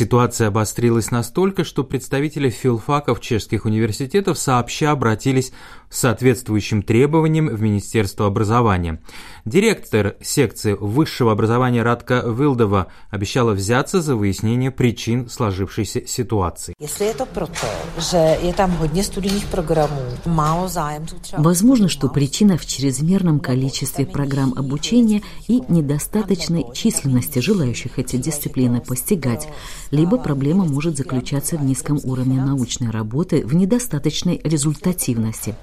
[0.00, 5.52] Ситуация обострилась настолько, что представители филфаков чешских университетов сообща обратились
[5.90, 9.02] с соответствующим требованием в Министерство образования.
[9.44, 16.74] Директор секции высшего образования Радка Вилдова обещала взяться за выяснение причин сложившейся ситуации.
[16.78, 17.66] Если это прото,
[17.98, 19.90] что je там hodně студийных программ,
[20.24, 28.16] мало zájemců Возможно, что причина в чрезмерном количестве программ обучения и недостаточной численности желающих эти
[28.16, 29.48] дисциплины постигать,
[29.90, 35.54] либо проблема может заключаться в низком уровне научной работы, в недостаточной результативности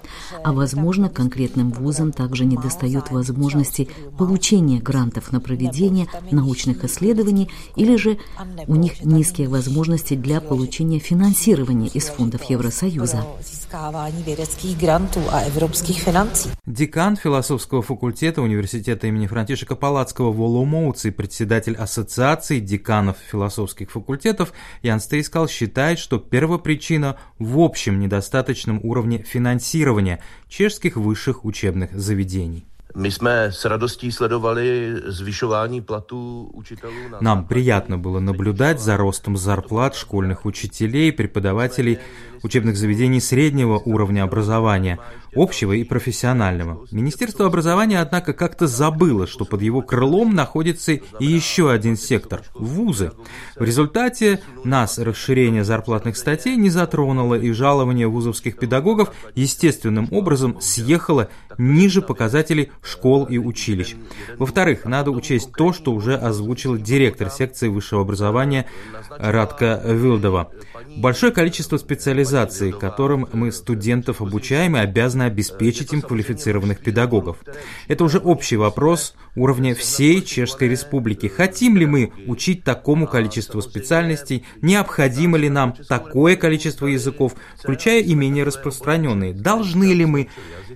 [0.44, 8.17] а возможно конкретным вузам также недостает возможности получения грантов на проведение научных исследований или же
[8.67, 13.25] у них низкие возможности для получения финансирования из фондов Евросоюза.
[16.66, 20.31] Декан философского факультета университета имени Франтишека Палацкого
[21.05, 24.16] и председатель Ассоциации деканов философских факультетов
[24.81, 32.66] Ян Стейскал считает, что первопричина в общем недостаточном уровне финансирования чешских высших учебных заведений.
[32.97, 36.92] Мы с радостью следовали звишование плату учителю.
[37.22, 41.99] Нам приятно было наблюдать за ростом зарплат школьных учителей, преподавателей
[42.42, 44.97] учебных заведений среднего уровня образования,
[45.36, 46.86] общего и профессионального.
[46.92, 53.11] Министерство образования, однако, как-то забыло, что под его крылом находится и еще один сектор– вузы.
[53.55, 61.30] В результате нас расширение зарплатных статей не затронуло, и жалование вузовских педагогов естественным образом съехало
[61.58, 63.95] ниже показателей школ и училищ.
[64.38, 68.66] Во-вторых, надо учесть то, что уже озвучил директор секции высшего образования
[69.09, 70.52] Радка Вилдова.
[70.98, 77.38] Большое количество специализаций, которым мы студентов обучаем и обязаны обеспечить им квалифицированных педагогов.
[77.88, 81.28] Это уже общий вопрос уровня всей Чешской Республики.
[81.28, 84.45] Хотим ли мы учить такому количеству специальностей?
[84.61, 89.33] Необходимо ли нам такое количество языков, включая и менее распространенные?
[89.33, 90.30] Должны ли мы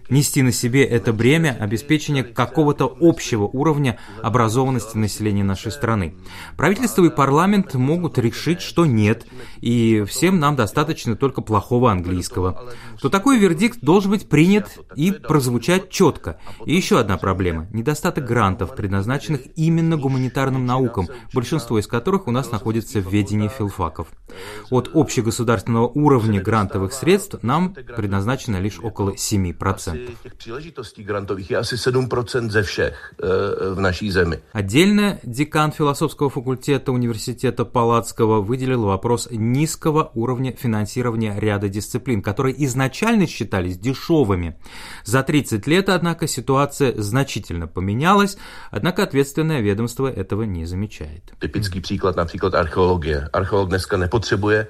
[0.10, 6.16] нести на себе это бремя обеспечения какого-то общего уровня образованности населения нашей страны?
[6.56, 9.26] Правительство и парламент могут решить, что нет,
[9.60, 15.90] и всем нам достаточно только плохого английского, то такой вердикт должен быть принят и прозвучать
[15.90, 16.40] четко.
[16.66, 22.50] И еще одна проблема– недостаток грантов, предназначенных именно гуманитарным наукам, большинство из которых у нас
[22.52, 24.08] находится в ведении филфаков.
[24.70, 30.10] От общегосударственного уровня грантовых средств нам предназначено лишь около 7%.
[34.54, 43.28] Отдельно декан философского факультета университета Палацкого выделил вопрос низкого уровня финансирования ряда дисциплин, которые изначально
[43.28, 44.21] считались дешевыми.
[45.04, 48.38] За 30 лет, однако, ситуация значительно поменялась,
[48.70, 51.34] однако ответственное ведомство этого не замечает.
[51.40, 53.30] Типичный приклад, например, археология.
[53.34, 54.70] Археолог днеска не потребует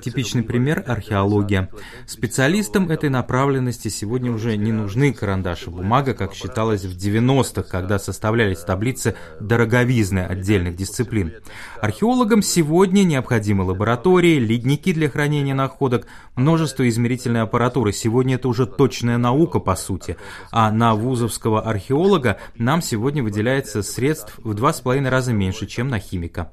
[0.00, 1.70] Типичный пример– археология.
[2.06, 7.98] Специалистам этой направленности сегодня уже не нужны карандаш и бумага, как считалось в 90-х, когда
[7.98, 11.34] составлялись таблицы дороговизны отдельных дисциплин.
[11.80, 17.92] Археологам сегодня необходимы лаборатории, ледники для хранения находок, множество измерительной аппаратуры.
[17.92, 20.16] Сегодня это уже точная наука, по сути.
[20.50, 25.88] А на вузовского археолога нам сегодня выделяется средств в два с половиной раза меньше, чем
[25.88, 26.52] на химика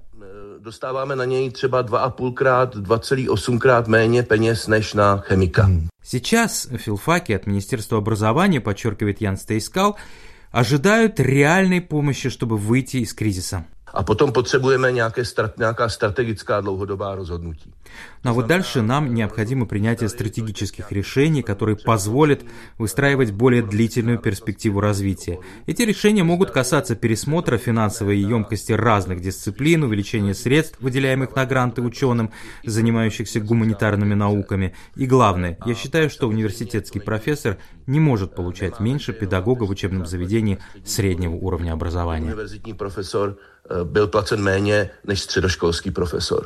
[0.65, 5.69] dostáváme na něj třeba 2,5 krát, 2,8 krát méně peněz než na chemika.
[6.03, 9.95] Сейчас филфаки от Министерства образования, подчеркивает Ян Стейскал,
[10.51, 13.65] ожидают реальной помощи, чтобы выйти из кризиса.
[14.03, 15.23] Potom potřebujeme nějaké,
[15.57, 17.73] nějaká strategická dlouhodobá rozhodnutí.
[18.23, 22.41] Но вот дальше нам необходимо принятие стратегических решений, которые позволят
[22.77, 25.39] выстраивать более длительную перспективу развития.
[25.67, 32.31] Эти решения могут касаться пересмотра финансовой емкости разных дисциплин, увеличения средств, выделяемых на гранты ученым,
[32.65, 34.73] занимающихся гуманитарными науками.
[34.95, 37.57] И главное, я считаю, что университетский профессор
[37.87, 42.35] не может получать меньше педагога в учебном заведении среднего уровня образования.
[43.83, 46.45] Byl placen méně než středoškolský profesor.